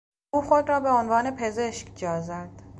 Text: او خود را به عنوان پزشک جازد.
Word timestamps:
او 0.33 0.41
خود 0.41 0.69
را 0.69 0.79
به 0.79 0.89
عنوان 0.89 1.35
پزشک 1.35 1.87
جازد. 1.95 2.51